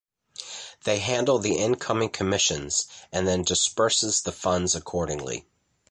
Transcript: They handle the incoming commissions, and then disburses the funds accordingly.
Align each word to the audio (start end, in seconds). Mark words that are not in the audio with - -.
They 0.83 0.97
handle 0.97 1.37
the 1.37 1.57
incoming 1.57 2.09
commissions, 2.09 2.87
and 3.11 3.27
then 3.27 3.45
disburses 3.45 4.23
the 4.23 4.31
funds 4.31 4.73
accordingly. 4.73 5.45